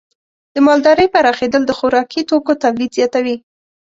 د 0.53 0.55
مالدارۍ 0.67 1.07
پراخېدل 1.13 1.61
د 1.65 1.71
خوراکي 1.77 2.21
توکو 2.29 2.53
تولید 2.63 2.91
زیاتوي. 2.97 3.35